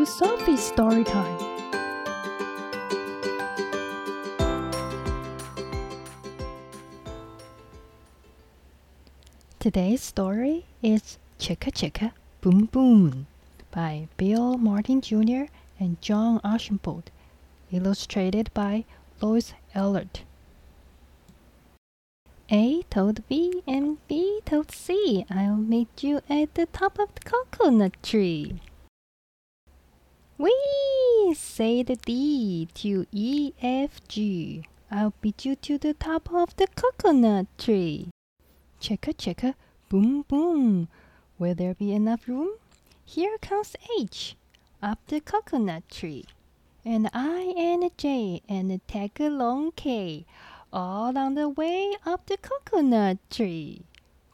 [0.00, 1.38] to Sophie's story time.
[9.58, 13.26] Today's story is Chicka Chicka Boom Boom
[13.70, 15.52] by Bill Martin Jr.
[15.78, 17.10] and John Archambault,
[17.70, 18.86] illustrated by
[19.20, 20.22] Lois Ehlert.
[22.50, 27.20] A told B and B told C, I'll meet you at the top of the
[27.20, 28.60] coconut tree.
[30.40, 34.64] Wee, said D to E, F, G.
[34.90, 38.08] I'll beat you to the top of the coconut tree.
[38.80, 39.52] Chicka chicka,
[39.90, 40.88] boom boom.
[41.38, 42.56] Will there be enough room?
[43.04, 44.34] Here comes H,
[44.82, 46.24] up the coconut tree.
[46.86, 50.24] And I and J and tag along K,
[50.72, 53.82] all on the way up the coconut tree.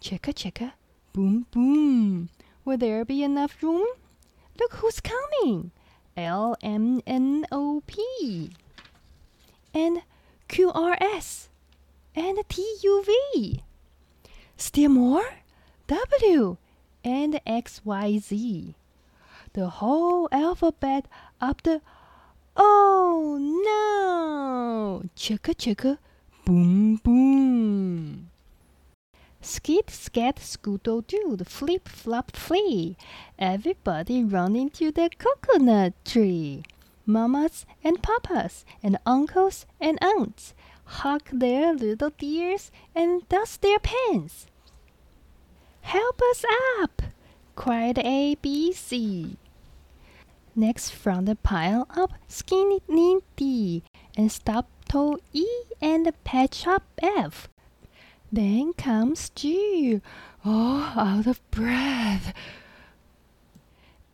[0.00, 0.74] Chicka chicka,
[1.12, 2.28] boom boom.
[2.64, 3.88] Will there be enough room?
[4.56, 5.72] Look who's coming!
[6.16, 8.50] L M N O P
[9.74, 10.02] and
[10.48, 11.48] Q R S
[12.14, 13.62] and T U V.
[14.56, 15.26] Still more?
[15.86, 16.56] W
[17.04, 18.74] and X Y Z.
[19.52, 21.06] The whole alphabet
[21.40, 21.80] up the
[22.56, 25.02] Oh no!
[25.14, 25.98] Chicka chicka,
[26.44, 28.30] boom boom.
[29.40, 32.96] Skid, scat, scoodle doo, flip, flop, flee.
[33.38, 36.62] Everybody running to the coconut tree.
[37.04, 44.46] Mamas and papas and uncles and aunts hug their little dears and dust their pants.
[45.82, 46.44] Help us
[46.80, 47.02] up!
[47.54, 49.36] cried A, B, C.
[50.54, 52.80] Next from the pile up, skinny
[53.36, 53.82] D
[54.16, 55.46] and stop toe E
[55.80, 57.48] and patch up F.
[58.32, 60.00] Then comes G,
[60.44, 62.34] all out of breath.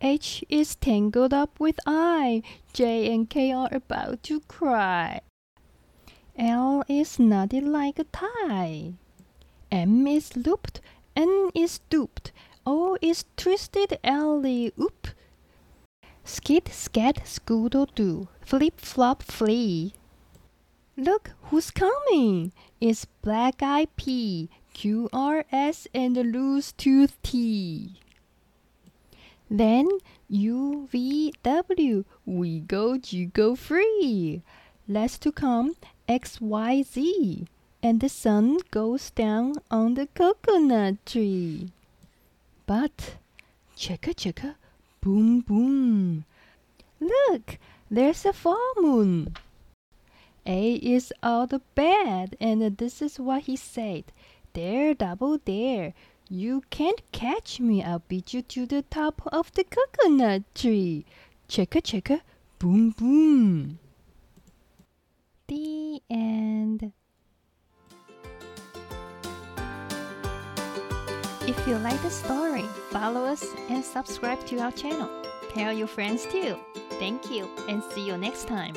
[0.00, 2.42] H is tangled up with I.
[2.72, 5.20] J and K are about to cry.
[6.36, 8.94] L is knotted like a tie.
[9.70, 10.80] M is looped.
[11.16, 12.32] N is duped.
[12.64, 15.08] O is twisted alley oop.
[16.24, 18.28] Skid, scat, scoodle doo.
[18.40, 19.94] Flip, flop, flee.
[20.98, 22.50] Look who's coming!
[22.80, 28.00] It's Black Eye P, Q R S, and Loose Tooth T.
[29.48, 29.86] Then
[30.28, 34.42] U V W, we go G go free.
[34.88, 35.76] Last to come
[36.08, 37.46] X Y Z,
[37.80, 41.70] and the sun goes down on the coconut tree.
[42.66, 43.14] But
[43.76, 44.56] chicka chicka,
[45.00, 46.24] boom boom.
[46.98, 49.36] Look, there's a full moon.
[50.48, 54.04] A is out of bed, and this is what he said.
[54.54, 55.92] There, double dare.
[56.30, 57.82] You can't catch me.
[57.84, 61.04] I'll beat you to the top of the coconut tree.
[61.48, 62.22] Chicka chicka,
[62.58, 63.78] boom boom.
[65.48, 66.92] The end.
[71.46, 75.10] If you like the story, follow us and subscribe to our channel.
[75.54, 76.56] Tell your friends too.
[76.98, 78.74] Thank you and see you next time.